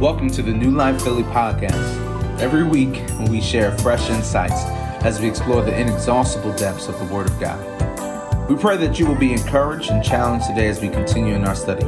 [0.00, 2.40] Welcome to the New Life Philly podcast.
[2.40, 4.64] Every week, we share fresh insights
[5.04, 8.48] as we explore the inexhaustible depths of the Word of God.
[8.48, 11.54] We pray that you will be encouraged and challenged today as we continue in our
[11.54, 11.84] study.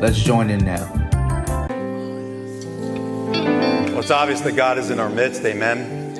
[0.00, 0.90] Let's join in now.
[3.86, 6.16] Well, it's obvious that God is in our midst, amen.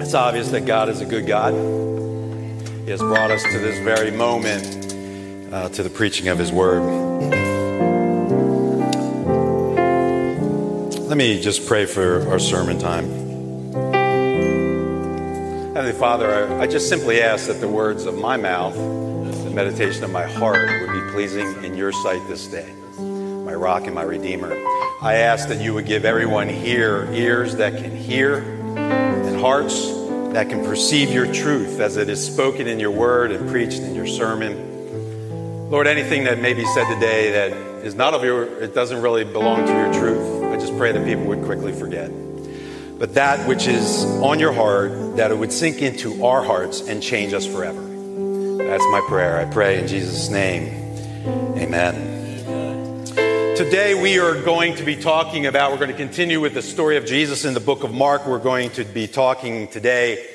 [0.00, 1.52] It's obvious that God is a good God.
[2.86, 7.43] He has brought us to this very moment, uh, to the preaching of His Word.
[11.06, 13.04] Let me just pray for our sermon time.
[15.74, 20.02] Heavenly Father, I, I just simply ask that the words of my mouth, the meditation
[20.02, 24.02] of my heart would be pleasing in your sight this day, my rock and my
[24.02, 24.54] redeemer.
[25.02, 29.86] I ask that you would give everyone here ears that can hear and hearts
[30.32, 33.94] that can perceive your truth as it is spoken in your word and preached in
[33.94, 35.68] your sermon.
[35.70, 37.52] Lord, anything that may be said today that
[37.84, 40.33] is not of your, it doesn't really belong to your truth.
[40.64, 42.10] Just pray that people would quickly forget.
[42.98, 47.02] But that which is on your heart, that it would sink into our hearts and
[47.02, 47.82] change us forever.
[48.56, 49.36] That's my prayer.
[49.36, 50.68] I pray in Jesus' name.
[51.58, 53.04] Amen.
[53.54, 56.96] Today we are going to be talking about, we're going to continue with the story
[56.96, 58.26] of Jesus in the book of Mark.
[58.26, 60.26] We're going to be talking today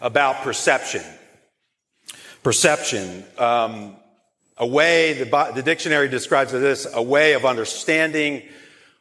[0.00, 1.04] about perception.
[2.42, 3.22] Perception.
[3.38, 3.94] Um,
[4.56, 8.42] a way, the, the dictionary describes it a way of understanding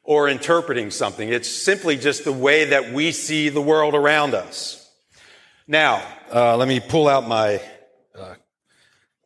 [0.09, 1.29] or interpreting something.
[1.29, 4.89] It's simply just the way that we see the world around us.
[5.67, 6.01] Now,
[6.33, 7.61] uh, let me pull out my
[8.17, 8.33] uh,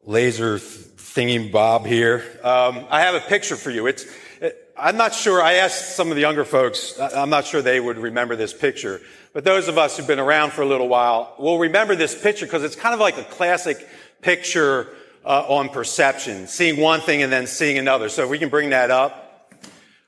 [0.04, 2.22] laser thingy bob here.
[2.44, 3.88] Um, I have a picture for you.
[3.88, 4.06] It's,
[4.42, 5.42] it, I'm not sure.
[5.42, 7.00] I asked some of the younger folks.
[7.00, 9.00] I'm not sure they would remember this picture,
[9.32, 12.46] but those of us who've been around for a little while will remember this picture
[12.46, 13.88] because it's kind of like a classic
[14.22, 14.90] picture
[15.24, 18.10] uh, on perception, seeing one thing and then seeing another.
[18.10, 19.23] So if we can bring that up.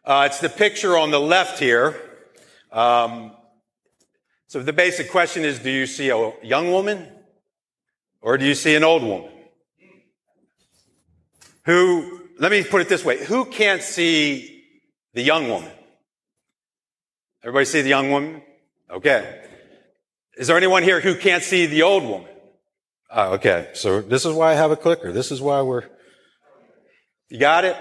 [0.05, 1.99] Uh, it's the picture on the left here.
[2.71, 3.31] Um,
[4.45, 7.07] so the basic question is, do you see a young woman
[8.21, 9.31] or do you see an old woman?
[11.65, 14.63] Who, let me put it this way, who can't see
[15.13, 15.71] the young woman?
[17.41, 18.43] Everybody see the young woman?
[18.91, 19.43] Okay.
[20.37, 22.29] Is there anyone here who can't see the old woman?
[23.09, 23.71] Oh, okay.
[23.73, 25.11] So this is why I have a clicker.
[25.11, 25.85] This is why we're,
[27.29, 27.75] you got it?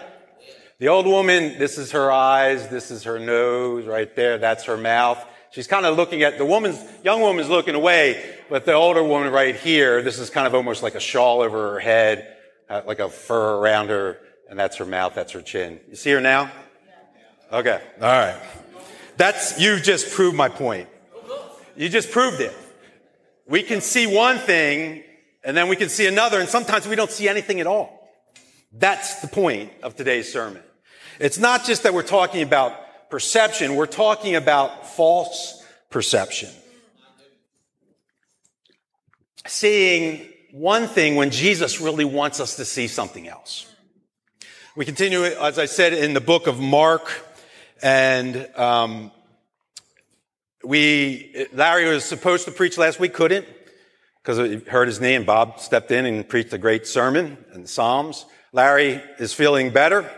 [0.78, 4.76] The old woman, this is her eyes, this is her nose right there, that's her
[4.76, 5.24] mouth.
[5.52, 9.32] She's kind of looking at, the woman's, young woman's looking away, but the older woman
[9.32, 12.36] right here, this is kind of almost like a shawl over her head,
[12.68, 14.18] uh, like a fur around her,
[14.50, 15.78] and that's her mouth, that's her chin.
[15.88, 16.50] You see her now?
[17.52, 18.40] Okay, alright.
[19.16, 20.88] That's, you just proved my point.
[21.76, 22.52] You just proved it.
[23.46, 25.04] We can see one thing,
[25.44, 28.03] and then we can see another, and sometimes we don't see anything at all.
[28.76, 30.62] That's the point of today's sermon.
[31.20, 36.50] It's not just that we're talking about perception, we're talking about false perception.
[39.46, 43.72] Seeing one thing when Jesus really wants us to see something else.
[44.74, 47.08] We continue, as I said, in the book of Mark,
[47.80, 49.12] and um,
[50.64, 53.46] we Larry was supposed to preach last week, couldn't
[54.20, 57.64] because he hurt his knee, and Bob stepped in and preached a great sermon and
[57.64, 58.24] the Psalms.
[58.54, 60.08] Larry is feeling better.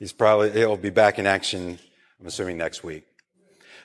[0.00, 1.78] He's probably, he'll be back in action,
[2.18, 3.04] I'm assuming next week.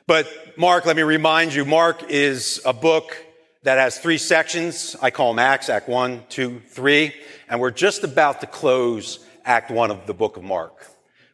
[0.07, 3.15] But Mark, let me remind you, Mark is a book
[3.61, 4.95] that has three sections.
[5.03, 7.13] I call them Acts, Act 1, 2, 3.
[7.47, 10.83] And we're just about to close Act 1 of the book of Mark,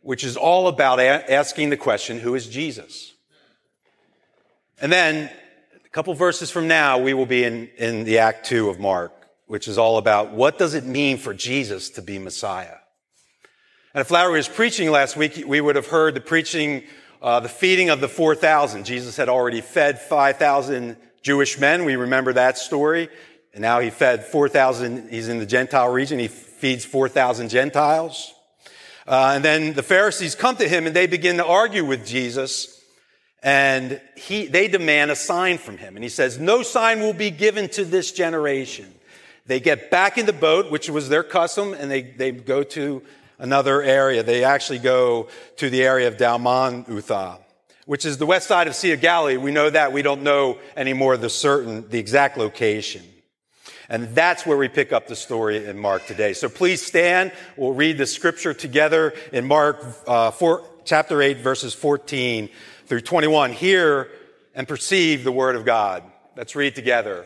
[0.02, 3.14] which is all about a- asking the question, who is Jesus?
[4.82, 5.32] And then
[5.86, 9.17] a couple verses from now, we will be in, in the Act 2 of Mark
[9.48, 12.76] which is all about what does it mean for Jesus to be Messiah?
[13.94, 16.84] And if Larry was preaching last week, we would have heard the preaching,
[17.22, 18.86] uh, the feeding of the 4,000.
[18.86, 21.86] Jesus had already fed 5,000 Jewish men.
[21.86, 23.10] We remember that story.
[23.54, 25.10] And now he fed 4,000.
[25.10, 26.20] He's in the Gentile region.
[26.20, 28.34] He feeds 4,000 Gentiles.
[29.08, 32.84] Uh, and then the Pharisees come to him and they begin to argue with Jesus.
[33.42, 35.96] And he, they demand a sign from him.
[35.96, 38.94] And he says, no sign will be given to this generation.
[39.48, 43.02] They get back in the boat, which was their custom, and they, they go to
[43.40, 44.22] another area.
[44.22, 47.40] They actually go to the area of Dalmanutha,
[47.86, 49.38] which is the west side of Sea of Galilee.
[49.38, 49.94] We know that.
[49.94, 53.04] We don't know anymore the certain, the exact location.
[53.90, 56.34] And that's where we pick up the story in Mark today.
[56.34, 57.32] So please stand.
[57.56, 62.50] We'll read the scripture together in Mark uh, 4, chapter 8, verses 14
[62.86, 63.54] through 21.
[63.54, 64.10] Hear
[64.54, 66.04] and perceive the word of God.
[66.36, 67.26] Let's read together.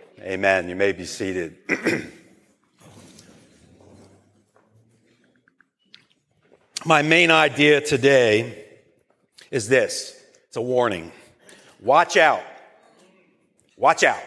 [0.21, 0.69] Amen.
[0.69, 1.57] You may be seated.
[6.85, 8.65] My main idea today
[9.49, 10.15] is this
[10.47, 11.11] it's a warning.
[11.79, 12.43] Watch out
[13.81, 14.21] Watch out.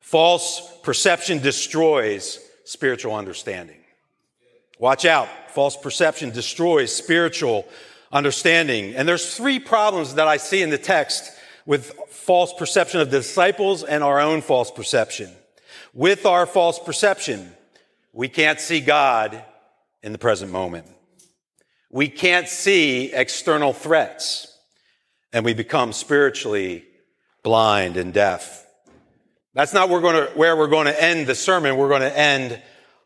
[0.00, 3.78] False perception destroys spiritual understanding.
[4.78, 5.28] Watch out.
[5.48, 7.66] False perception destroys spiritual
[8.12, 8.94] understanding.
[8.94, 11.32] And there's three problems that I see in the text
[11.70, 15.30] with false perception of the disciples and our own false perception.
[15.94, 17.48] With our false perception,
[18.12, 19.44] we can't see God
[20.02, 20.88] in the present moment.
[21.88, 24.52] We can't see external threats
[25.32, 26.86] and we become spiritually
[27.44, 28.66] blind and deaf.
[29.54, 30.00] That's not where
[30.56, 31.76] we're going to, end the sermon.
[31.76, 32.60] We're going to end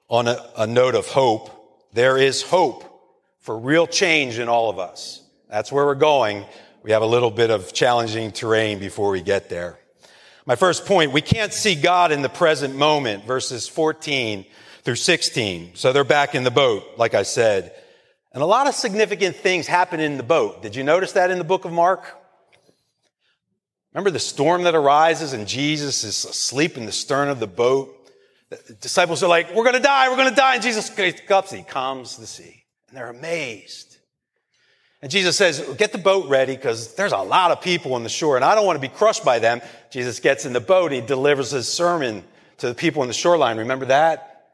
[0.09, 1.51] on a, a note of hope.
[1.93, 2.83] There is hope
[3.41, 5.23] for real change in all of us.
[5.51, 6.47] That's where we're going.
[6.85, 9.79] We have a little bit of challenging terrain before we get there.
[10.45, 14.45] My first point, we can't see God in the present moment, verses 14
[14.83, 15.77] through 16.
[15.77, 17.75] So they're back in the boat, like I said.
[18.35, 20.61] And a lot of significant things happen in the boat.
[20.61, 22.05] Did you notice that in the book of Mark?
[23.95, 28.11] Remember the storm that arises and Jesus is asleep in the stern of the boat?
[28.51, 30.57] The disciples are like, we're going to die, we're going to die.
[30.57, 30.91] And Jesus
[31.31, 32.67] up he calms the sea.
[32.89, 33.95] And they're amazed.
[35.05, 38.09] And Jesus says, get the boat ready because there's a lot of people on the
[38.09, 39.61] shore and I don't want to be crushed by them.
[39.91, 42.25] Jesus gets in the boat he delivers his sermon
[42.57, 43.59] to the people on the shoreline.
[43.59, 44.47] Remember that?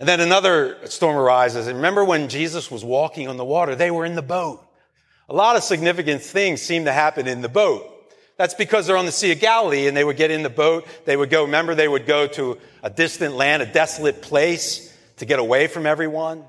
[0.00, 1.66] And then another storm arises.
[1.66, 3.74] And remember when Jesus was walking on the water?
[3.74, 4.66] They were in the boat.
[5.28, 7.84] A lot of significant things seem to happen in the boat.
[8.38, 10.86] That's because they're on the Sea of Galilee and they would get in the boat.
[11.04, 15.26] They would go, remember, they would go to a distant land, a desolate place to
[15.26, 16.42] get away from everyone.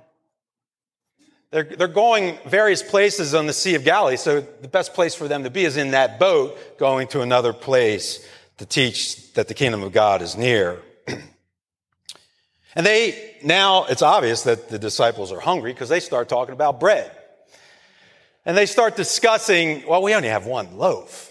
[1.51, 5.27] They're, they're going various places on the Sea of Galilee, so the best place for
[5.27, 8.25] them to be is in that boat going to another place
[8.57, 10.81] to teach that the kingdom of God is near.
[12.75, 16.79] and they, now it's obvious that the disciples are hungry because they start talking about
[16.79, 17.11] bread.
[18.45, 21.27] And they start discussing, well, we only have one loaf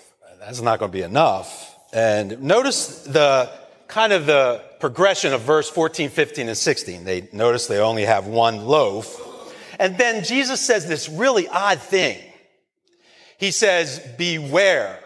[0.46, 1.76] that's not going to be enough.
[1.92, 3.50] And notice the
[3.88, 7.04] kind of the progression of verse 14, 15, and 16.
[7.04, 9.20] They notice they only have one loaf.
[9.78, 12.18] And then Jesus says this really odd thing.
[13.38, 14.98] He says, beware.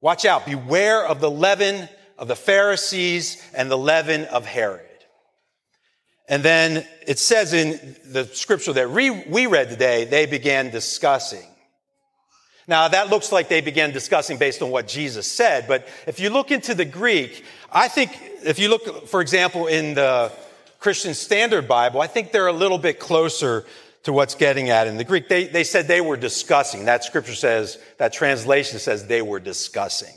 [0.00, 0.44] Watch out.
[0.44, 1.88] Beware of the leaven
[2.18, 4.82] of the Pharisees and the leaven of Herod.
[6.28, 11.46] And then it says in the scripture that we read today, they began discussing.
[12.66, 16.30] Now that looks like they began discussing based on what Jesus said, but if you
[16.30, 20.32] look into the Greek, I think if you look, for example, in the
[20.84, 23.64] Christian Standard Bible, I think they're a little bit closer
[24.02, 25.30] to what's getting at in the Greek.
[25.30, 26.84] They, they said they were discussing.
[26.84, 30.14] That scripture says, that translation says they were discussing.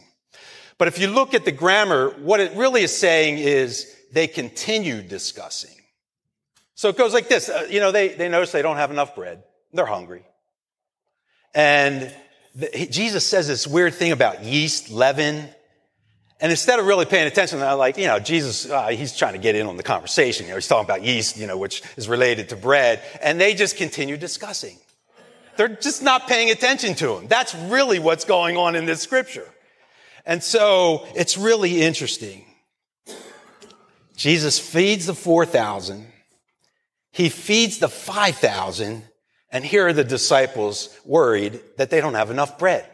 [0.77, 5.07] But if you look at the grammar, what it really is saying is they continued
[5.07, 5.73] discussing.
[6.75, 7.47] So it goes like this.
[7.47, 9.43] Uh, you know, they, they notice they don't have enough bread.
[9.71, 10.25] They're hungry.
[11.55, 12.13] And
[12.91, 15.47] Jesus says this weird thing about yeast, leaven.
[16.39, 19.39] And instead of really paying attention, they're like, you know, Jesus, uh, he's trying to
[19.39, 20.45] get in on the conversation.
[20.45, 23.01] You know, he's talking about yeast, you know, which is related to bread.
[23.21, 24.77] And they just continue discussing.
[25.55, 27.27] They're just not paying attention to him.
[27.27, 29.47] That's really what's going on in this scripture.
[30.25, 32.45] And so it's really interesting.
[34.15, 36.05] Jesus feeds the 4,000.
[37.11, 39.03] He feeds the 5,000
[39.49, 42.85] and here are the disciples worried that they don't have enough bread.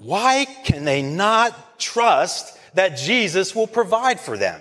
[0.00, 4.60] Why can they not trust that Jesus will provide for them?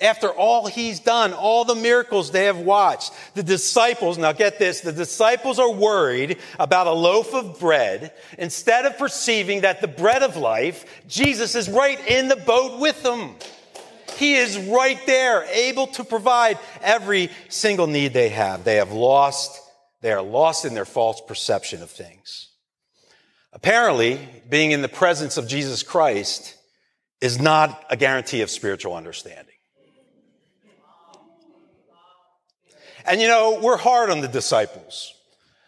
[0.00, 4.80] After all he's done, all the miracles they have watched, the disciples, now get this,
[4.80, 10.22] the disciples are worried about a loaf of bread instead of perceiving that the bread
[10.22, 13.34] of life, Jesus is right in the boat with them.
[14.16, 18.62] He is right there, able to provide every single need they have.
[18.62, 19.60] They have lost,
[20.00, 22.47] they are lost in their false perception of things.
[23.52, 26.56] Apparently, being in the presence of Jesus Christ
[27.20, 29.54] is not a guarantee of spiritual understanding.
[33.06, 35.14] And you know, we're hard on the disciples.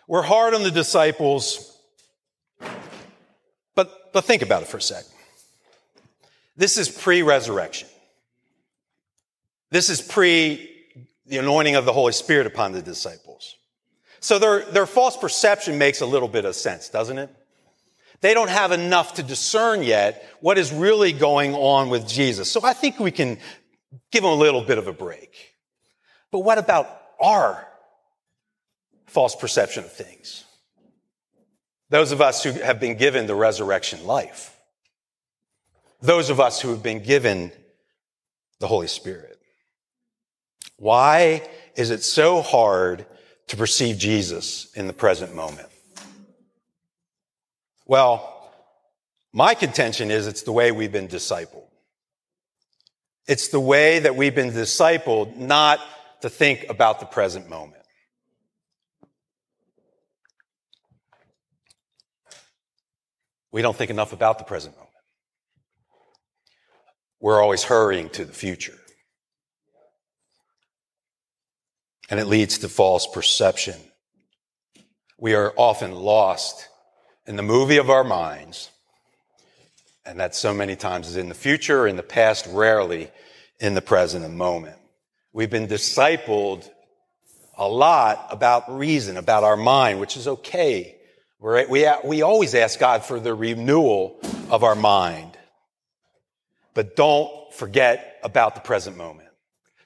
[0.07, 1.79] We're hard on the disciples.
[3.75, 5.11] But, but think about it for a second.
[6.57, 7.89] This is pre resurrection.
[9.71, 10.69] This is pre
[11.27, 13.57] the anointing of the Holy Spirit upon the disciples.
[14.19, 17.31] So their, their false perception makes a little bit of sense, doesn't it?
[18.21, 22.51] They don't have enough to discern yet what is really going on with Jesus.
[22.51, 23.39] So I think we can
[24.13, 25.55] give them a little bit of a break.
[26.31, 26.87] But what about
[27.21, 27.67] our
[29.07, 30.45] false perception of things?
[31.89, 34.57] Those of us who have been given the resurrection life.
[36.01, 37.53] Those of us who have been given
[38.61, 39.39] the Holy Spirit.
[40.77, 43.07] Why is it so hard
[43.49, 45.69] to perceive Jesus in the present moment?
[47.91, 48.53] Well,
[49.33, 51.67] my contention is it's the way we've been discipled.
[53.27, 55.81] It's the way that we've been discipled not
[56.21, 57.83] to think about the present moment.
[63.51, 64.95] We don't think enough about the present moment.
[67.19, 68.79] We're always hurrying to the future.
[72.09, 73.75] And it leads to false perception.
[75.19, 76.69] We are often lost
[77.31, 78.71] in the movie of our minds.
[80.05, 83.09] And that so many times is in the future, in the past, rarely
[83.61, 84.77] in the present moment.
[85.33, 86.69] We've been discipled
[87.57, 90.97] a lot about reason, about our mind, which is okay.
[91.39, 94.19] We're, we, we always ask God for the renewal
[94.51, 95.39] of our mind.
[96.75, 99.29] But don't forget about the present moment.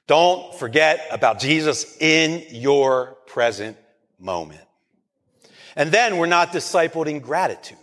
[0.07, 3.77] Don't forget about Jesus in your present
[4.17, 4.61] moment.
[5.75, 7.77] And then we're not discipled in gratitude.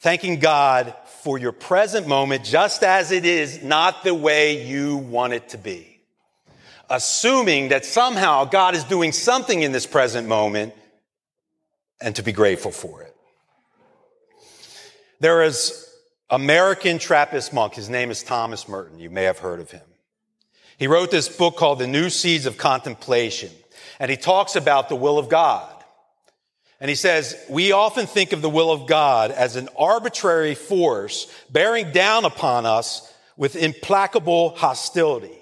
[0.00, 5.34] Thanking God for your present moment just as it is, not the way you want
[5.34, 6.00] it to be.
[6.88, 10.74] Assuming that somehow God is doing something in this present moment
[12.00, 13.14] and to be grateful for it.
[15.20, 15.86] There is
[16.30, 17.74] American Trappist monk.
[17.74, 18.98] His name is Thomas Merton.
[18.98, 19.82] You may have heard of him.
[20.78, 23.50] He wrote this book called The New Seeds of Contemplation,
[23.98, 25.79] and he talks about the will of God.
[26.80, 31.30] And he says, we often think of the will of God as an arbitrary force
[31.50, 35.36] bearing down upon us with implacable hostility.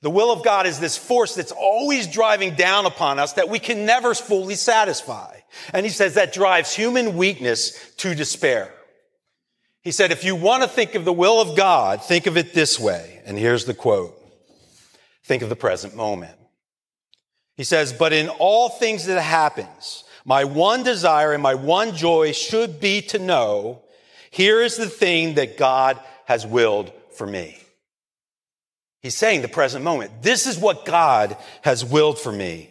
[0.00, 3.58] The will of God is this force that's always driving down upon us that we
[3.58, 5.36] can never fully satisfy.
[5.72, 8.72] And he says that drives human weakness to despair.
[9.82, 12.54] He said, if you want to think of the will of God, think of it
[12.54, 13.20] this way.
[13.26, 14.18] And here's the quote.
[15.24, 16.36] Think of the present moment.
[17.56, 22.32] He says, but in all things that happens, my one desire and my one joy
[22.32, 23.82] should be to know
[24.32, 27.58] here is the thing that God has willed for me.
[29.02, 30.22] He's saying the present moment.
[30.22, 32.70] This is what God has willed for me.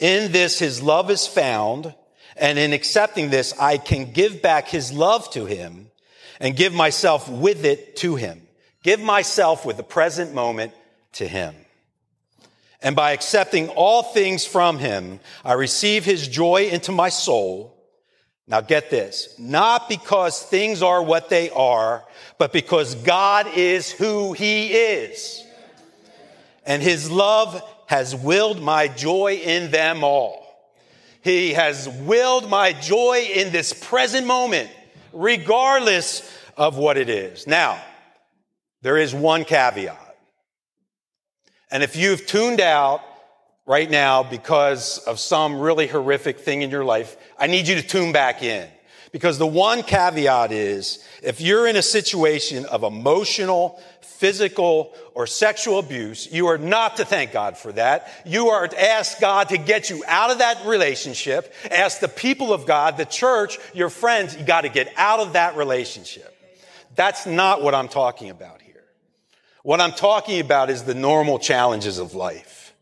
[0.00, 1.94] In this, his love is found.
[2.36, 5.92] And in accepting this, I can give back his love to him
[6.40, 8.42] and give myself with it to him.
[8.82, 10.72] Give myself with the present moment
[11.12, 11.54] to him.
[12.82, 17.72] And by accepting all things from him, I receive his joy into my soul.
[18.46, 22.04] Now get this, not because things are what they are,
[22.38, 25.42] but because God is who he is.
[26.64, 30.44] And his love has willed my joy in them all.
[31.22, 34.70] He has willed my joy in this present moment,
[35.12, 37.48] regardless of what it is.
[37.48, 37.82] Now,
[38.82, 40.05] there is one caveat.
[41.70, 43.02] And if you've tuned out
[43.66, 47.82] right now because of some really horrific thing in your life, I need you to
[47.82, 48.68] tune back in.
[49.12, 55.78] Because the one caveat is if you're in a situation of emotional, physical, or sexual
[55.78, 58.10] abuse, you are not to thank God for that.
[58.24, 61.52] You are to ask God to get you out of that relationship.
[61.70, 65.34] Ask the people of God, the church, your friends, you got to get out of
[65.34, 66.32] that relationship.
[66.94, 68.55] That's not what I'm talking about.
[69.66, 72.72] What I'm talking about is the normal challenges of life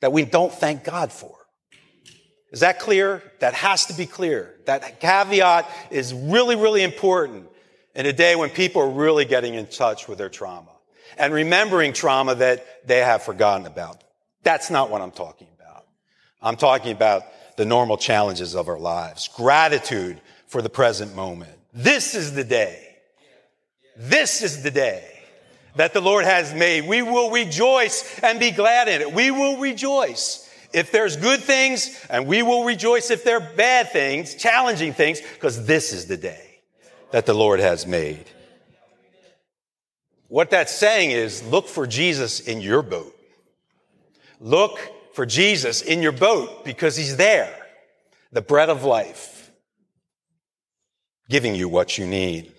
[0.00, 1.34] that we don't thank God for.
[2.52, 3.20] Is that clear?
[3.40, 4.54] That has to be clear.
[4.66, 7.48] That caveat is really, really important
[7.96, 10.70] in a day when people are really getting in touch with their trauma
[11.18, 14.04] and remembering trauma that they have forgotten about.
[14.44, 15.84] That's not what I'm talking about.
[16.40, 17.24] I'm talking about
[17.56, 19.26] the normal challenges of our lives.
[19.34, 21.58] Gratitude for the present moment.
[21.74, 22.98] This is the day.
[23.96, 25.11] This is the day
[25.76, 26.86] that the Lord has made.
[26.86, 29.12] We will rejoice and be glad in it.
[29.12, 33.90] We will rejoice if there's good things and we will rejoice if there are bad
[33.90, 36.60] things, challenging things, because this is the day
[37.10, 38.24] that the Lord has made.
[40.28, 43.14] What that's saying is look for Jesus in your boat.
[44.40, 44.78] Look
[45.14, 47.54] for Jesus in your boat because he's there,
[48.32, 49.52] the bread of life,
[51.28, 52.52] giving you what you need.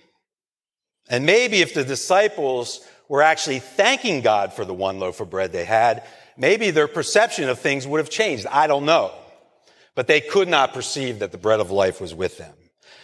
[1.09, 5.51] And maybe if the disciples were actually thanking God for the one loaf of bread
[5.51, 6.03] they had,
[6.37, 8.47] maybe their perception of things would have changed.
[8.47, 9.11] I don't know.
[9.95, 12.53] But they could not perceive that the bread of life was with them.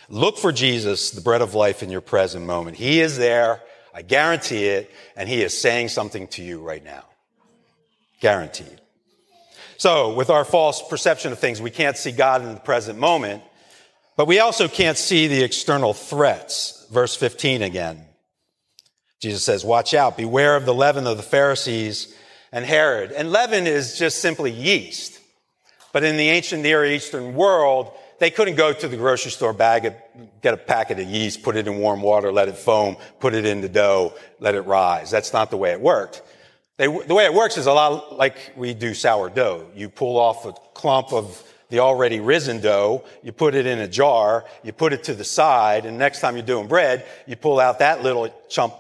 [0.10, 2.78] Look for Jesus, the bread of life in your present moment.
[2.78, 3.62] He is there.
[3.94, 4.92] I guarantee it.
[5.16, 7.04] And he is saying something to you right now.
[8.20, 8.82] Guaranteed.
[9.78, 13.44] So with our false perception of things, we can't see God in the present moment,
[14.18, 16.86] but we also can't see the external threats.
[16.92, 18.09] Verse 15 again.
[19.20, 22.16] Jesus says, watch out, beware of the leaven of the Pharisees
[22.52, 23.12] and Herod.
[23.12, 25.20] And leaven is just simply yeast.
[25.92, 29.86] But in the ancient Near Eastern world, they couldn't go to the grocery store, bag
[29.86, 33.34] it, get a packet of yeast, put it in warm water, let it foam, put
[33.34, 35.10] it in the dough, let it rise.
[35.10, 36.22] That's not the way it worked.
[36.78, 39.68] They, the way it works is a lot like we do sourdough.
[39.76, 43.88] You pull off a clump of the already risen dough, you put it in a
[43.88, 47.60] jar, you put it to the side, and next time you're doing bread, you pull
[47.60, 48.74] out that little chunk,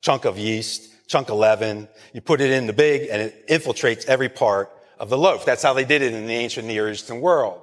[0.00, 4.06] chunk of yeast, chunk of leaven, you put it in the big, and it infiltrates
[4.06, 5.44] every part of the loaf.
[5.44, 7.60] That's how they did it in the ancient Near Eastern world.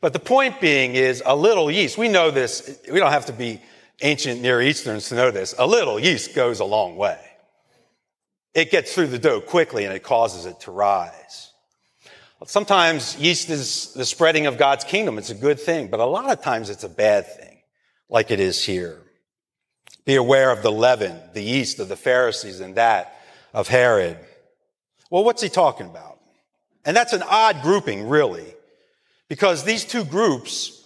[0.00, 1.98] But the point being is a little yeast.
[1.98, 2.80] We know this.
[2.90, 3.60] We don't have to be
[4.00, 5.54] ancient Near Easterns to know this.
[5.58, 7.18] A little yeast goes a long way.
[8.54, 11.52] It gets through the dough quickly and it causes it to rise.
[12.46, 15.18] Sometimes yeast is the spreading of God's kingdom.
[15.18, 17.58] It's a good thing, but a lot of times it's a bad thing,
[18.08, 18.98] like it is here.
[20.10, 23.14] Be aware of the leaven, the yeast of the Pharisees and that
[23.54, 24.18] of Herod.
[25.08, 26.18] Well, what's he talking about?
[26.84, 28.52] And that's an odd grouping, really.
[29.28, 30.84] Because these two groups,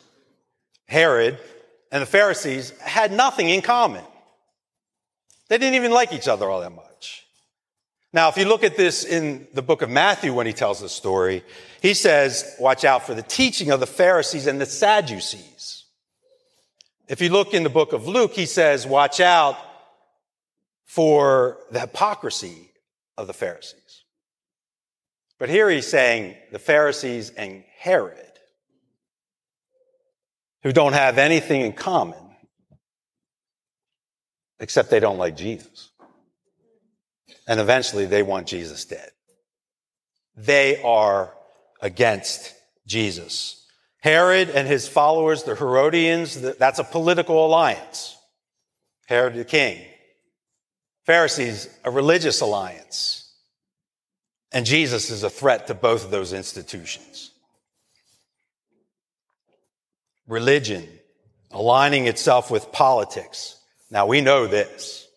[0.84, 1.38] Herod
[1.90, 4.04] and the Pharisees, had nothing in common.
[5.48, 7.24] They didn't even like each other all that much.
[8.12, 10.88] Now, if you look at this in the book of Matthew when he tells the
[10.90, 11.42] story,
[11.80, 15.83] he says, watch out for the teaching of the Pharisees and the Sadducees.
[17.08, 19.58] If you look in the book of Luke, he says, watch out
[20.84, 22.70] for the hypocrisy
[23.18, 24.04] of the Pharisees.
[25.38, 28.18] But here he's saying the Pharisees and Herod
[30.62, 32.18] who don't have anything in common
[34.60, 35.90] except they don't like Jesus.
[37.46, 39.10] And eventually they want Jesus dead.
[40.36, 41.34] They are
[41.82, 42.54] against
[42.86, 43.63] Jesus.
[44.04, 48.18] Herod and his followers, the Herodians, that's a political alliance.
[49.06, 49.80] Herod the king.
[51.06, 53.32] Pharisees, a religious alliance.
[54.52, 57.30] And Jesus is a threat to both of those institutions
[60.28, 60.86] religion,
[61.50, 63.58] aligning itself with politics.
[63.90, 65.08] Now we know this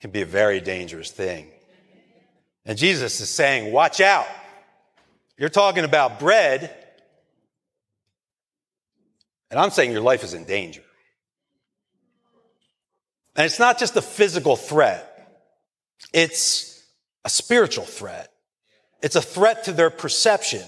[0.00, 1.48] can be a very dangerous thing.
[2.64, 4.26] And Jesus is saying, watch out.
[5.36, 6.81] You're talking about bread.
[9.52, 10.82] And I'm saying your life is in danger.
[13.36, 15.08] And it's not just a physical threat.
[16.12, 16.82] It's
[17.22, 18.32] a spiritual threat.
[19.02, 20.64] It's a threat to their perception.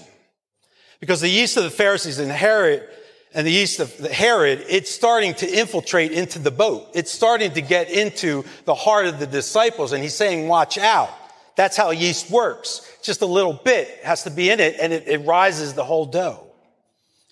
[0.99, 2.87] Because the yeast of the Pharisees inherit
[3.33, 6.87] and the yeast of Herod, it's starting to infiltrate into the boat.
[6.93, 9.93] It's starting to get into the heart of the disciples.
[9.93, 11.09] And he's saying, watch out.
[11.55, 12.87] That's how yeast works.
[13.01, 16.05] Just a little bit has to be in it and it, it rises the whole
[16.05, 16.43] dough.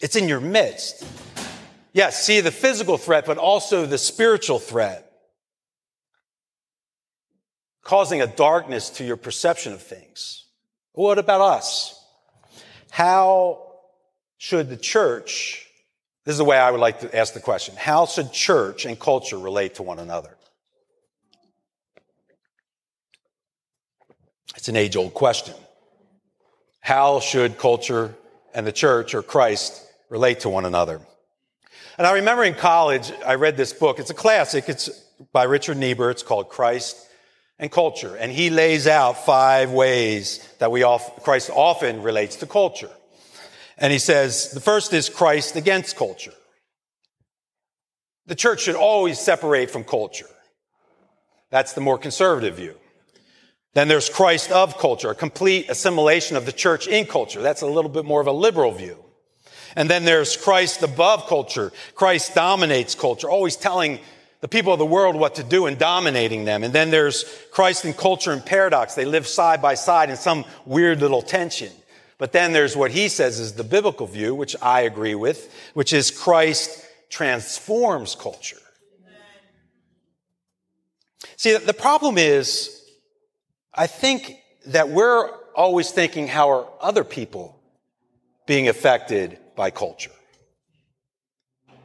[0.01, 1.05] It's in your midst.
[1.93, 5.09] Yes, see the physical threat, but also the spiritual threat.
[7.83, 10.45] Causing a darkness to your perception of things.
[10.93, 11.99] What about us?
[12.89, 13.61] How
[14.37, 15.63] should the church
[16.25, 17.75] this is the way I would like to ask the question.
[17.75, 20.37] How should church and culture relate to one another?
[24.55, 25.55] It's an age old question.
[26.79, 28.15] How should culture
[28.53, 31.01] and the church or Christ relate to one another?
[31.97, 33.99] And I remember in college, I read this book.
[33.99, 34.67] It's a classic.
[34.67, 34.89] It's
[35.31, 36.09] by Richard Niebuhr.
[36.09, 36.97] It's called Christ
[37.59, 38.15] and Culture.
[38.15, 40.81] And he lays out five ways that we
[41.21, 42.89] Christ often relates to culture.
[43.77, 46.33] And he says, the first is Christ against culture.
[48.25, 50.29] The church should always separate from culture.
[51.49, 52.75] That's the more conservative view.
[53.73, 57.41] Then there's Christ of culture, a complete assimilation of the church in culture.
[57.41, 59.03] That's a little bit more of a liberal view.
[59.75, 61.71] And then there's Christ above culture.
[61.95, 63.99] Christ dominates culture, always telling
[64.41, 66.63] the people of the world what to do and dominating them.
[66.63, 68.93] And then there's Christ and culture and paradox.
[68.93, 71.71] They live side by side in some weird little tension.
[72.17, 75.93] But then there's what he says is the biblical view, which I agree with, which
[75.93, 78.57] is Christ transforms culture.
[81.37, 82.81] See, the problem is,
[83.73, 87.59] I think that we're always thinking, how are other people
[88.45, 90.11] being affected by culture?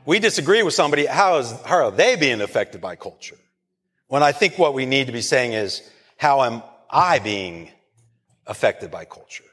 [0.04, 3.36] We disagree with somebody, how, is, how are they being affected by culture?
[4.06, 5.82] When I think what we need to be saying is,
[6.16, 7.70] how am I being
[8.46, 9.44] affected by culture?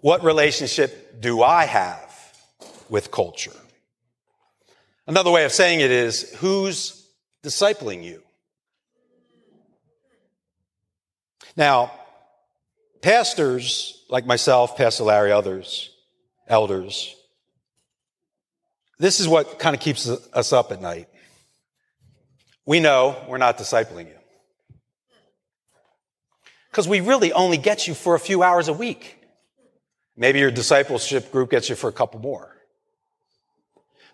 [0.00, 2.38] What relationship do I have
[2.88, 3.52] with culture?
[5.06, 7.06] Another way of saying it is, who's
[7.42, 8.22] discipling you?
[11.56, 11.92] Now,
[13.02, 15.90] pastors like myself, Pastor Larry, others,
[16.48, 17.14] elders,
[18.98, 21.08] this is what kind of keeps us up at night.
[22.66, 24.14] We know we're not discipling you.
[26.70, 29.16] Because we really only get you for a few hours a week.
[30.16, 32.56] Maybe your discipleship group gets you for a couple more.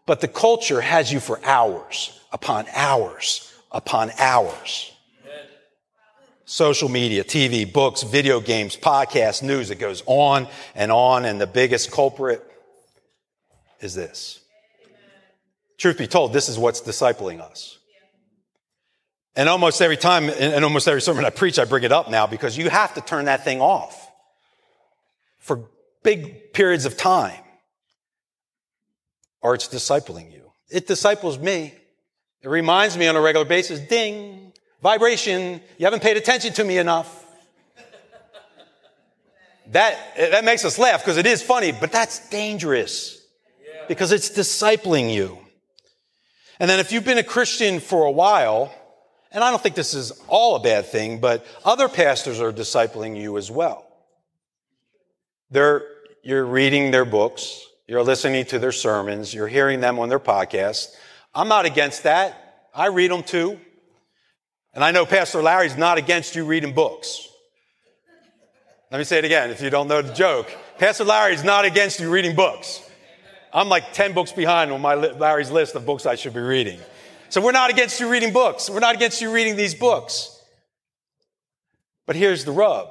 [0.07, 4.94] But the culture has you for hours upon hours upon hours
[6.45, 9.71] social media, TV, books, video games, podcasts, news.
[9.71, 11.25] It goes on and on.
[11.25, 12.45] And the biggest culprit
[13.81, 14.41] is this.
[15.79, 17.79] Truth be told, this is what's discipling us.
[19.37, 22.27] And almost every time, and almost every sermon I preach, I bring it up now
[22.27, 24.09] because you have to turn that thing off
[25.39, 25.69] for
[26.05, 27.41] big periods of time
[29.45, 30.51] or it's discipling you.
[30.71, 31.75] It disciples me.
[32.43, 34.44] It reminds me on a regular basis, ding,
[34.85, 35.63] Vibration.
[35.79, 37.25] You haven't paid attention to me enough.
[39.69, 43.27] That, that makes us laugh because it is funny, but that's dangerous
[43.89, 45.39] because it's discipling you.
[46.61, 48.75] And then if you've been a Christian for a while,
[49.33, 53.19] and I don't think this is all a bad thing, but other pastors are discipling
[53.19, 53.87] you as well.
[55.51, 55.83] They're,
[56.23, 60.89] you're reading their books, you're listening to their sermons, you're hearing them on their podcast.
[61.35, 62.69] I'm not against that.
[62.75, 63.59] I read them too.
[64.75, 67.29] And I know Pastor Larry's not against you reading books.
[68.91, 70.51] Let me say it again if you don't know the joke.
[70.79, 72.83] Pastor Larry's not against you reading books.
[73.53, 76.81] I'm like 10 books behind on my Larry's list of books I should be reading.
[77.29, 78.69] So we're not against you reading books.
[78.69, 80.41] We're not against you reading these books.
[82.07, 82.89] But here's the rub.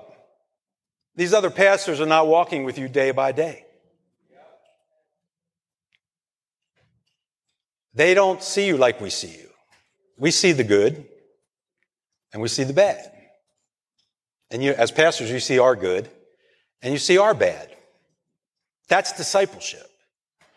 [1.15, 3.65] These other pastors are not walking with you day by day.
[7.93, 9.49] They don't see you like we see you.
[10.17, 11.05] We see the good
[12.33, 13.11] and we see the bad.
[14.51, 16.09] And you, as pastors, you see our good
[16.81, 17.69] and you see our bad.
[18.89, 19.87] That's discipleship.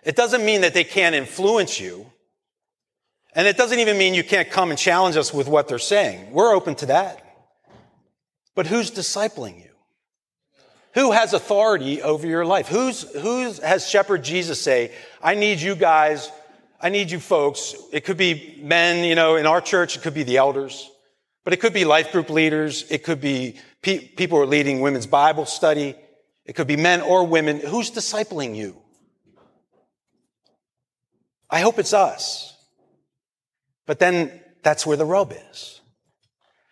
[0.02, 2.06] It doesn't mean that they can't influence you.
[3.34, 6.32] And it doesn't even mean you can't come and challenge us with what they're saying.
[6.32, 7.22] We're open to that.
[8.54, 9.70] But who's discipling you?
[10.94, 12.68] Who has authority over your life?
[12.68, 16.30] Who's, who's has shepherd Jesus say, I need you guys,
[16.80, 17.74] I need you folks.
[17.92, 20.90] It could be men, you know, in our church, it could be the elders.
[21.46, 22.90] But it could be life group leaders.
[22.90, 25.94] It could be pe- people who are leading women's Bible study.
[26.44, 27.61] It could be men or women.
[27.61, 28.76] Who's discipling you?
[31.48, 32.52] I hope it's us.
[33.87, 35.80] But then that's where the rub is.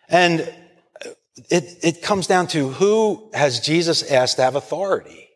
[0.09, 1.11] And uh,
[1.49, 5.29] it, it comes down to who has Jesus asked to have authority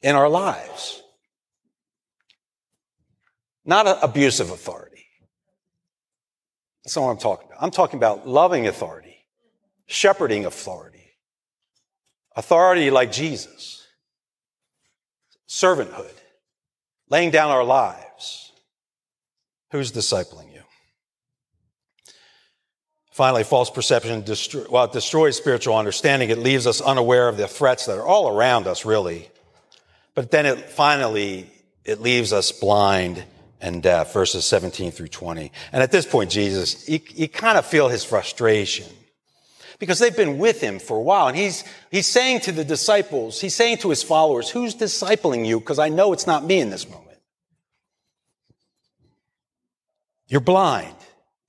[0.00, 1.02] in our lives?
[3.66, 4.91] Not abusive authority.
[6.84, 7.62] That's not what I'm talking about.
[7.62, 9.16] I'm talking about loving authority,
[9.86, 11.12] shepherding authority,
[12.34, 13.86] authority like Jesus,
[15.48, 16.14] servanthood,
[17.08, 18.52] laying down our lives.
[19.70, 20.62] Who's discipling you?
[23.12, 26.30] Finally, false perception, destroy, well, it destroys spiritual understanding.
[26.30, 29.28] It leaves us unaware of the threats that are all around us, really.
[30.14, 31.50] But then it finally,
[31.84, 33.24] it leaves us blind
[33.62, 35.52] and verses 17 through 20.
[35.72, 38.86] And at this point, Jesus, you, you kind of feel his frustration
[39.78, 41.28] because they've been with him for a while.
[41.28, 45.60] And he's, he's saying to the disciples, he's saying to his followers, who's discipling you?
[45.60, 47.18] Because I know it's not me in this moment.
[50.26, 50.96] You're blind.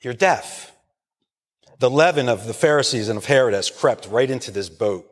[0.01, 0.71] You're deaf.
[1.79, 5.09] The leaven of the Pharisees and of Herod has crept right into this boat.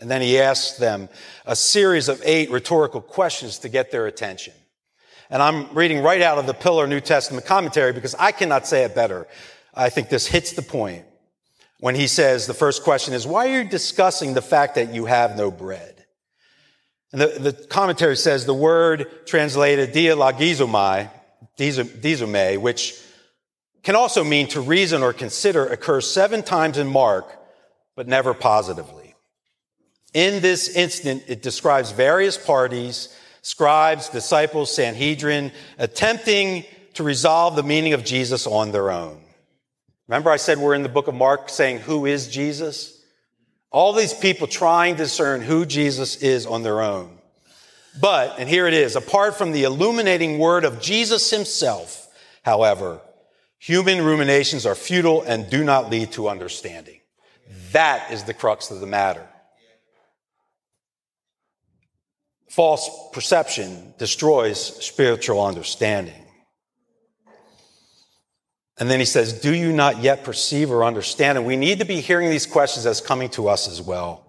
[0.00, 1.08] And then he asks them
[1.44, 4.54] a series of eight rhetorical questions to get their attention.
[5.32, 8.84] And I'm reading right out of the Pillar New Testament commentary because I cannot say
[8.84, 9.26] it better.
[9.72, 11.06] I think this hits the point
[11.80, 15.06] when he says the first question is, why are you discussing the fact that you
[15.06, 16.04] have no bread?
[17.12, 21.08] And the, the commentary says the word translated dialogizomai,
[21.56, 23.00] dizome, which
[23.82, 27.26] can also mean to reason or consider occurs seven times in Mark,
[27.96, 29.14] but never positively.
[30.12, 33.08] In this instant, it describes various parties,
[33.42, 39.20] scribes, disciples, Sanhedrin, attempting to resolve the meaning of Jesus on their own.
[40.08, 43.00] Remember, I said we're in the book of Mark saying, Who is Jesus?
[43.70, 47.18] All these people trying to discern who Jesus is on their own.
[48.00, 52.08] But, and here it is, apart from the illuminating word of Jesus himself,
[52.42, 53.00] however,
[53.58, 57.00] human ruminations are futile and do not lead to understanding.
[57.72, 59.26] That is the crux of the matter.
[62.52, 66.26] False perception destroys spiritual understanding.
[68.78, 71.38] And then he says, Do you not yet perceive or understand?
[71.38, 74.26] And we need to be hearing these questions as coming to us as well.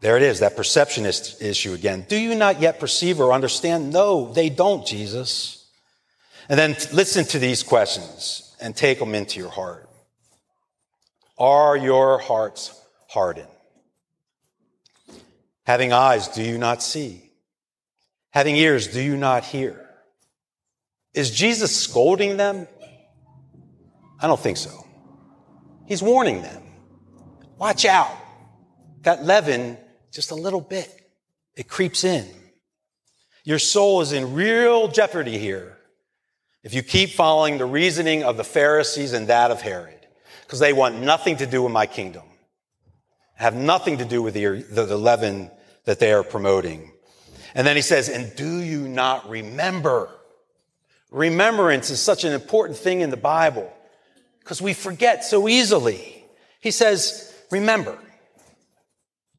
[0.00, 2.06] There it is, that perceptionist issue again.
[2.08, 3.92] Do you not yet perceive or understand?
[3.92, 5.64] No, they don't, Jesus.
[6.48, 9.88] And then listen to these questions and take them into your heart.
[11.38, 12.74] Are your hearts
[13.06, 13.46] hardened?
[15.66, 17.27] Having eyes, do you not see?
[18.38, 19.84] Having ears, do you not hear?
[21.12, 22.68] Is Jesus scolding them?
[24.20, 24.86] I don't think so.
[25.88, 26.62] He's warning them.
[27.58, 28.16] Watch out.
[29.02, 29.76] That leaven,
[30.12, 30.88] just a little bit,
[31.56, 32.28] it creeps in.
[33.42, 35.76] Your soul is in real jeopardy here
[36.62, 40.06] if you keep following the reasoning of the Pharisees and that of Herod,
[40.46, 42.22] because they want nothing to do with my kingdom,
[43.34, 45.50] have nothing to do with the, the, the leaven
[45.86, 46.92] that they are promoting.
[47.54, 50.10] And then he says, and do you not remember?
[51.10, 53.72] Remembrance is such an important thing in the Bible
[54.40, 56.24] because we forget so easily.
[56.60, 57.98] He says, Remember.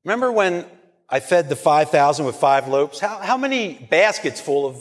[0.04, 0.66] Remember when
[1.10, 3.00] I fed the 5,000 with five loaves?
[3.00, 4.78] How, how many baskets full of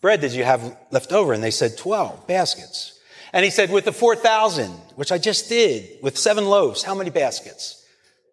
[0.00, 1.32] bread did you have left over?
[1.32, 2.98] And they said, 12 baskets.
[3.32, 7.10] And he said, With the 4,000, which I just did, with seven loaves, how many
[7.10, 7.84] baskets?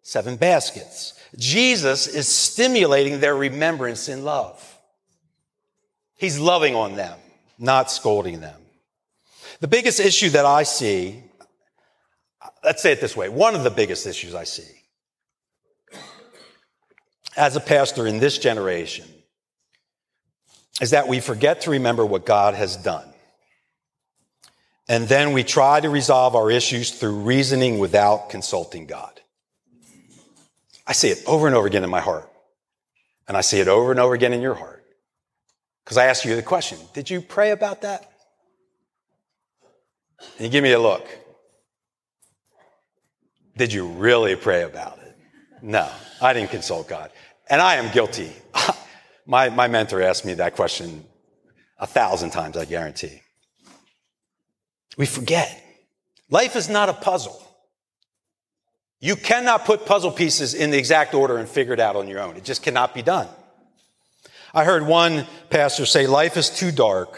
[0.02, 1.14] Seven baskets.
[1.38, 4.68] Jesus is stimulating their remembrance in love.
[6.18, 7.18] He's loving on them,
[7.58, 8.60] not scolding them.
[9.60, 11.24] The biggest issue that I see,
[12.64, 14.68] let's say it this way, one of the biggest issues I see
[17.38, 19.08] as a pastor in this generation
[20.82, 23.08] is that we forget to remember what God has done.
[24.90, 29.21] And then we try to resolve our issues through reasoning without consulting God.
[30.86, 32.30] I see it over and over again in my heart.
[33.28, 34.84] And I see it over and over again in your heart.
[35.84, 38.12] Because I ask you the question Did you pray about that?
[40.38, 41.08] And you give me a look.
[43.58, 45.18] Did you really pray about it?
[45.62, 45.90] No,
[46.22, 47.12] I didn't consult God.
[47.50, 48.32] And I am guilty.
[49.26, 51.04] my, my mentor asked me that question
[51.78, 53.22] a thousand times, I guarantee.
[54.98, 55.62] We forget.
[56.30, 57.46] Life is not a puzzle.
[59.02, 62.22] You cannot put puzzle pieces in the exact order and figure it out on your
[62.22, 62.38] own.
[62.38, 63.28] It just cannot be done.
[64.54, 67.18] I heard one pastor say, life is too dark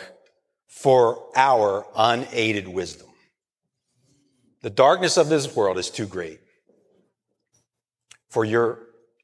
[0.70, 3.08] for our unaided wisdom.
[4.62, 6.40] The darkness of this world is too great
[8.30, 8.80] for your,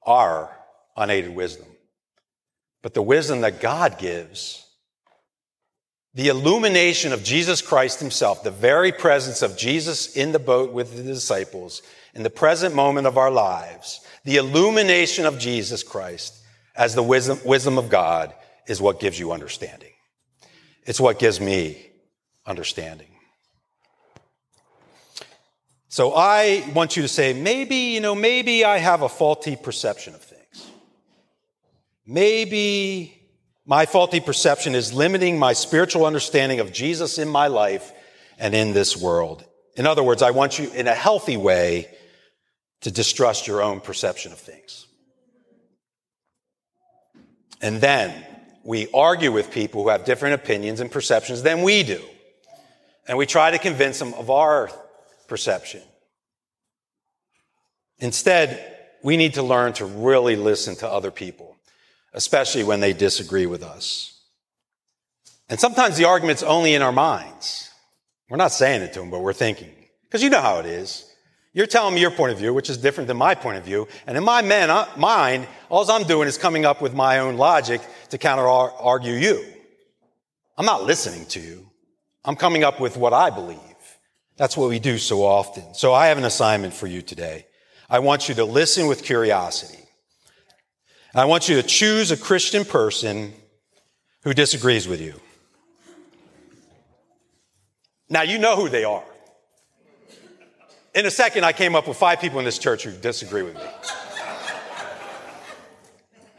[0.05, 0.53] our
[0.97, 1.65] unaided wisdom.
[2.81, 4.65] But the wisdom that God gives,
[6.13, 10.97] the illumination of Jesus Christ himself, the very presence of Jesus in the boat with
[10.97, 11.81] the disciples
[12.13, 16.35] in the present moment of our lives, the illumination of Jesus Christ
[16.75, 18.33] as the wisdom, wisdom of God
[18.67, 19.91] is what gives you understanding.
[20.85, 21.91] It's what gives me
[22.45, 23.07] understanding.
[25.87, 30.13] So I want you to say, maybe, you know, maybe I have a faulty perception
[30.13, 30.69] of things.
[32.05, 33.19] Maybe
[33.65, 37.91] my faulty perception is limiting my spiritual understanding of Jesus in my life
[38.37, 39.43] and in this world.
[39.75, 41.87] In other words, I want you in a healthy way
[42.81, 44.87] to distrust your own perception of things.
[47.61, 48.25] And then
[48.63, 52.01] we argue with people who have different opinions and perceptions than we do.
[53.07, 54.69] And we try to convince them of our
[55.27, 55.81] perception.
[57.99, 61.57] Instead, we need to learn to really listen to other people,
[62.13, 64.21] especially when they disagree with us.
[65.49, 67.69] And sometimes the argument's only in our minds.
[68.29, 69.73] We're not saying it to them, but we're thinking.
[70.03, 71.08] Because you know how it is.
[71.53, 73.87] You're telling me your point of view, which is different than my point of view.
[74.05, 77.37] And in my man, uh, mind, all I'm doing is coming up with my own
[77.37, 79.43] logic to counter argue you.
[80.57, 81.71] I'm not listening to you.
[82.23, 83.57] I'm coming up with what I believe.
[84.37, 85.73] That's what we do so often.
[85.73, 87.45] So I have an assignment for you today.
[87.89, 89.83] I want you to listen with curiosity.
[91.15, 93.33] I want you to choose a Christian person
[94.23, 95.19] who disagrees with you.
[98.09, 99.08] Now, you know who they are.
[100.93, 103.55] In a second, I came up with five people in this church who disagree with
[103.55, 103.61] me.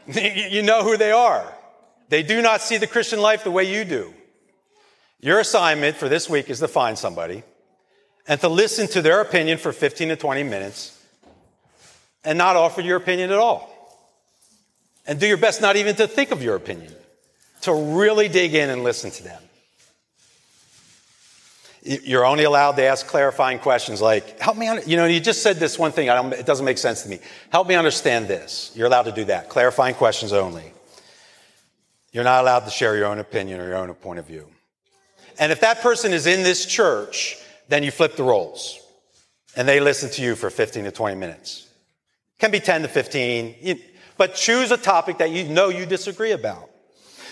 [0.51, 1.53] you know who they are.
[2.09, 4.13] They do not see the Christian life the way you do.
[5.21, 7.43] Your assignment for this week is to find somebody
[8.27, 10.99] and to listen to their opinion for 15 to 20 minutes
[12.25, 13.69] and not offer your opinion at all.
[15.07, 16.93] And do your best not even to think of your opinion,
[17.61, 19.41] to really dig in and listen to them.
[21.83, 25.57] You're only allowed to ask clarifying questions like, help me, you know, you just said
[25.57, 27.19] this one thing, it doesn't make sense to me.
[27.49, 28.71] Help me understand this.
[28.75, 29.49] You're allowed to do that.
[29.49, 30.73] Clarifying questions only.
[32.11, 34.47] You're not allowed to share your own opinion or your own point of view.
[35.39, 38.79] And if that person is in this church, then you flip the roles
[39.55, 41.67] and they listen to you for 15 to 20 minutes.
[42.37, 43.79] Can be 10 to 15,
[44.17, 46.69] but choose a topic that you know you disagree about.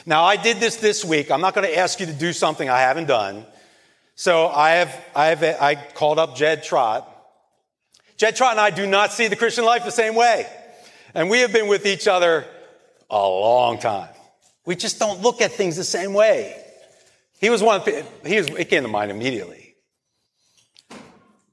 [0.05, 1.29] Now, I did this this week.
[1.29, 3.45] I'm not going to ask you to do something I haven't done.
[4.19, 7.09] So I have, I have, I called up Jed Trott.
[8.17, 10.45] Jed Trott and I do not see the Christian life the same way.
[11.13, 12.45] And we have been with each other
[13.09, 14.09] a long time.
[14.65, 16.61] We just don't look at things the same way.
[17.39, 17.79] He was one,
[18.25, 19.75] he was, it came to mind immediately.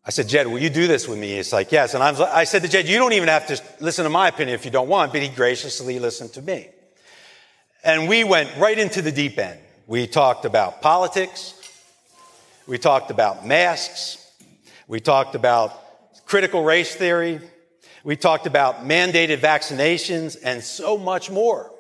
[0.05, 1.37] I said, Jed, will you do this with me?
[1.37, 1.94] He's like, yes.
[1.94, 4.57] And I'm, I said to Jed, you don't even have to listen to my opinion
[4.57, 6.66] if you don't want, but he graciously listened to me.
[7.85, 9.61] And we went right into the deep end.
[9.87, 11.52] We talked about politics.
[12.66, 14.18] We talked about masks.
[14.88, 17.40] We talked about critical race theory.
[18.02, 21.72] We talked about mandated vaccinations and so much more.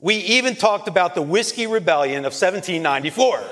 [0.00, 3.42] We even talked about the Whiskey Rebellion of 1794.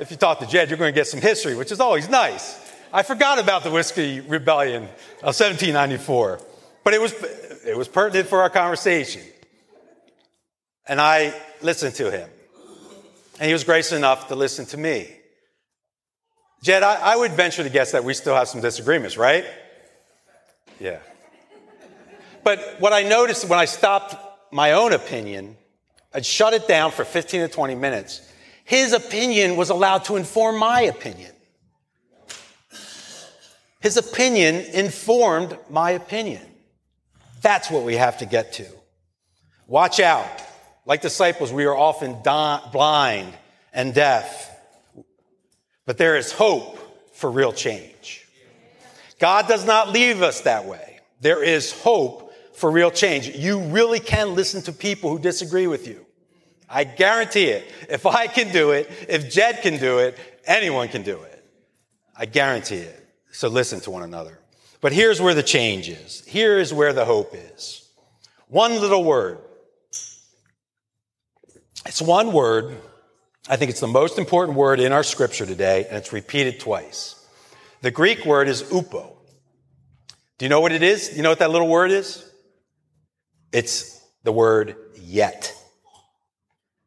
[0.00, 2.58] if you talk to Jed, you're going to get some history, which is always nice.
[2.92, 6.40] I forgot about the Whiskey Rebellion of 1794,
[6.84, 7.12] but it was,
[7.66, 9.22] it was pertinent for our conversation.
[10.86, 12.28] And I listened to him.
[13.42, 15.08] And he was gracious enough to listen to me.
[16.62, 19.44] Jed, I, I would venture to guess that we still have some disagreements, right?
[20.78, 21.00] Yeah.
[22.44, 24.14] But what I noticed when I stopped
[24.52, 25.56] my own opinion,
[26.14, 28.32] I'd shut it down for 15 to 20 minutes.
[28.62, 31.32] His opinion was allowed to inform my opinion.
[33.80, 36.46] His opinion informed my opinion.
[37.40, 38.66] That's what we have to get to.
[39.66, 40.28] Watch out.
[40.84, 43.32] Like disciples, we are often blind
[43.72, 44.50] and deaf.
[45.86, 46.78] But there is hope
[47.14, 48.26] for real change.
[49.18, 51.00] God does not leave us that way.
[51.20, 53.28] There is hope for real change.
[53.28, 56.04] You really can listen to people who disagree with you.
[56.68, 57.70] I guarantee it.
[57.88, 61.44] If I can do it, if Jed can do it, anyone can do it.
[62.16, 62.98] I guarantee it.
[63.30, 64.38] So listen to one another.
[64.80, 66.24] But here's where the change is.
[66.26, 67.88] Here is where the hope is.
[68.48, 69.38] One little word
[71.86, 72.76] it's one word.
[73.48, 77.16] I think it's the most important word in our scripture today, and it's repeated twice.
[77.80, 79.16] The Greek word is upo.
[80.38, 81.10] Do you know what it is?
[81.10, 82.24] Do you know what that little word is?
[83.52, 85.54] It's the word yet.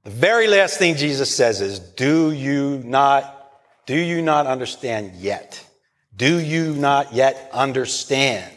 [0.03, 3.51] The very last thing Jesus says is, do you not,
[3.85, 5.63] do you not understand yet?
[6.15, 8.53] Do you not yet understand?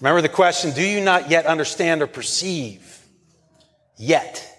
[0.00, 3.06] Remember the question, do you not yet understand or perceive?
[3.96, 4.50] Yet.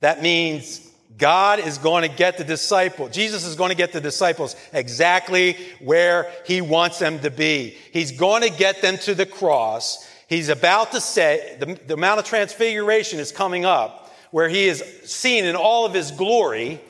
[0.00, 0.86] That means
[1.18, 3.08] God is going to get the disciple.
[3.08, 7.76] Jesus is going to get the disciples exactly where he wants them to be.
[7.92, 10.08] He's going to get them to the cross.
[10.28, 14.82] He's about to say, the, the Mount of Transfiguration is coming up, where he is
[15.04, 16.80] seen in all of his glory.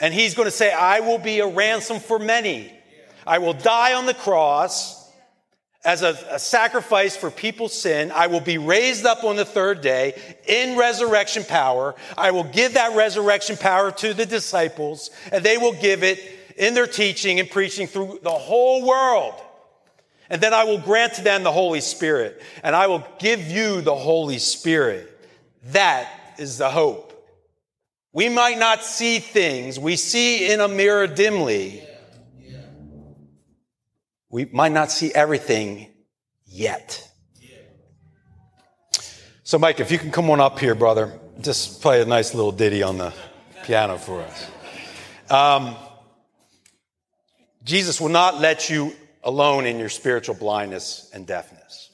[0.00, 2.72] And he's going to say, I will be a ransom for many.
[3.24, 5.01] I will die on the cross
[5.84, 8.12] as a, a, sacrifice for people's sin.
[8.12, 11.94] I will be raised up on the third day in resurrection power.
[12.16, 16.20] I will give that resurrection power to the disciples, and they will give it
[16.56, 19.34] in their teaching and preaching through the whole world.
[20.30, 23.80] And then I will grant to them the Holy Spirit, and I will give you
[23.80, 25.08] the Holy Spirit.
[25.66, 27.08] That is the hope.
[28.12, 31.82] We might not see things, we see in a mirror dimly
[34.32, 35.92] we might not see everything
[36.46, 37.08] yet.
[39.44, 42.50] So, Mike, if you can come on up here, brother, just play a nice little
[42.50, 43.12] ditty on the
[43.64, 44.50] piano for us.
[45.30, 45.76] Um,
[47.62, 51.90] Jesus will not let you alone in your spiritual blindness and deafness.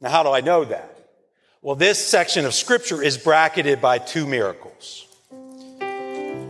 [0.00, 0.90] Now, how do I know that?
[1.62, 5.06] Well, this section of scripture is bracketed by two miracles.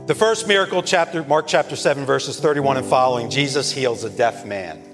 [0.07, 4.47] The first miracle, chapter, Mark chapter 7, verses 31 and following, Jesus heals a deaf
[4.47, 4.94] man.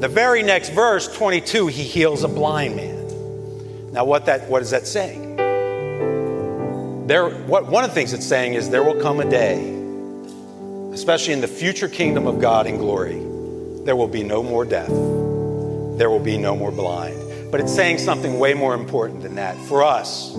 [0.00, 3.92] The very next verse, 22, he heals a blind man.
[3.92, 5.26] Now, what, that, what is that saying?
[7.06, 9.58] there, what, one of the things it's saying is there will come a day,
[10.92, 13.20] especially in the future kingdom of God in glory,
[13.84, 14.88] there will be no more death.
[14.88, 17.50] There will be no more blind.
[17.52, 20.34] But it's saying something way more important than that for us,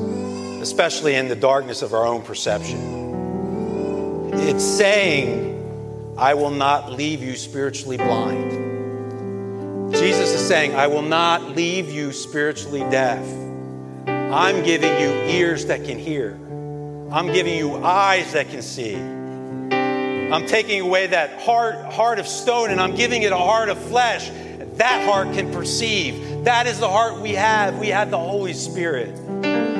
[0.61, 2.77] especially in the darkness of our own perception.
[4.33, 8.66] It's saying, I will not leave you spiritually blind.
[10.07, 13.19] Jesus is saying, I will not leave you spiritually deaf.
[14.07, 16.31] I'm giving you ears that can hear.
[17.11, 18.95] I'm giving you eyes that can see.
[18.95, 23.77] I'm taking away that heart, heart of stone and I'm giving it a heart of
[23.77, 24.29] flesh.
[24.77, 26.45] That heart can perceive.
[26.45, 27.77] That is the heart we have.
[27.77, 29.09] We have the Holy Spirit.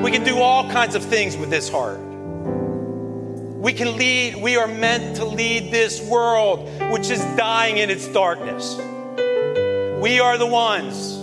[0.02, 2.00] We can do all kinds of things with this heart.
[2.00, 8.06] We can lead, we are meant to lead this world, which is dying in its
[8.08, 8.78] darkness.
[10.00, 11.16] We are the ones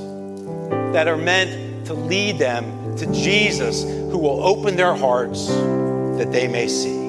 [0.94, 6.50] that are meant to lead them to Jesus, who will open their hearts that they
[6.50, 7.06] may see.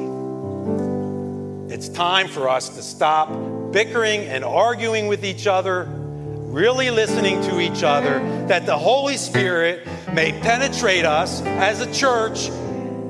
[1.74, 7.60] It's time for us to stop bickering and arguing with each other, really listening to
[7.60, 12.48] each other, that the Holy Spirit may penetrate us as a church,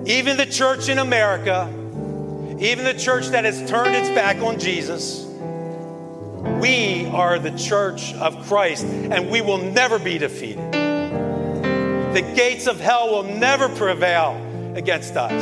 [0.07, 1.69] even the church in America,
[2.59, 5.26] even the church that has turned its back on Jesus.
[6.61, 10.73] We are the church of Christ, and we will never be defeated.
[10.73, 14.41] The gates of hell will never prevail
[14.75, 15.33] against us.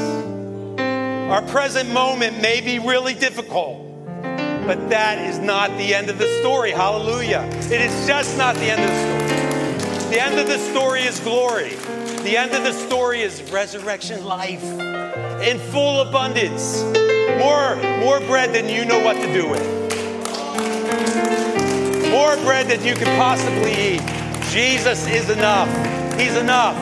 [1.30, 3.80] Our present moment may be really difficult,
[4.22, 6.70] but that is not the end of the story.
[6.70, 7.48] Hallelujah.
[7.70, 10.10] It is just not the end of the story.
[10.10, 11.74] The end of the story is glory.
[12.24, 14.62] The end of the story is resurrection life
[15.42, 16.82] in full abundance.
[17.38, 19.83] More, more bread than you know what to do with.
[22.14, 24.02] More bread than you could possibly eat.
[24.52, 25.68] Jesus is enough.
[26.16, 26.76] He's enough.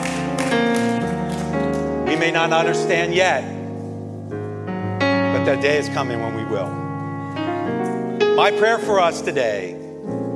[2.07, 3.41] We may not understand yet,
[4.29, 6.69] but that day is coming when we will.
[8.35, 9.71] My prayer for us today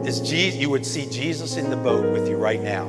[0.03, 2.87] is Jesus, you would see Jesus in the boat with you right now.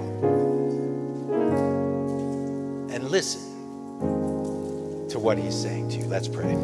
[2.91, 3.43] And listen
[5.11, 6.07] to what he's saying to you.
[6.07, 6.57] Let's pray.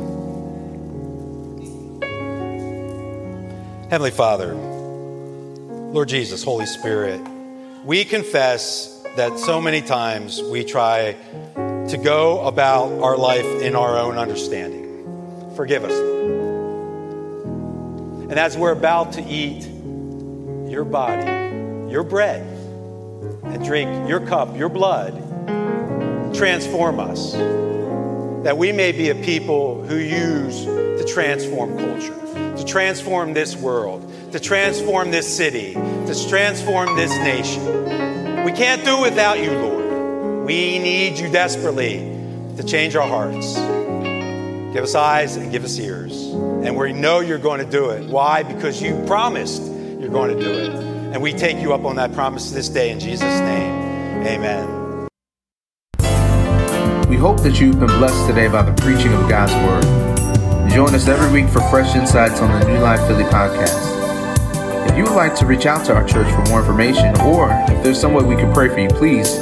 [3.91, 4.55] Heavenly Father,
[5.95, 7.21] Lord Jesus, Holy Spirit,
[7.85, 11.13] we confess that so many times we try
[11.55, 15.53] to go about our life in our own understanding.
[15.55, 15.93] Forgive us.
[18.29, 19.69] And as we're about to eat
[20.69, 21.31] your body,
[21.93, 22.43] your bread,
[23.45, 25.15] and drink your cup, your blood,
[26.35, 27.35] transform us.
[28.43, 34.11] That we may be a people who use to transform culture, to transform this world,
[34.35, 38.45] to transform this city, to transform this nation.
[38.45, 40.45] We can't do without you, Lord.
[40.45, 41.99] We need you desperately
[42.57, 43.55] to change our hearts.
[44.75, 46.33] Give us eyes and give us ears.
[46.33, 48.11] And we know you're going to do it.
[48.11, 48.43] Why?
[48.43, 50.71] Because you promised you're going to do it.
[51.15, 54.27] And we take you up on that promise this day in Jesus' name.
[54.27, 55.09] Amen.
[57.09, 60.73] We hope that you've been blessed today by the preaching of God's Word.
[60.73, 63.94] Join us every week for fresh insights on the New Life Philly podcast.
[64.95, 67.83] If you would like to reach out to our church for more information, or if
[67.83, 69.39] there's some way we can pray for you, please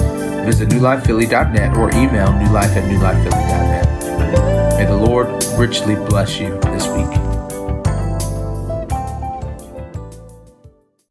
[0.46, 4.78] visit newlifephilly.net or email newlife at newlifephilly.net.
[4.78, 5.28] May the Lord
[5.58, 7.31] richly bless you this week.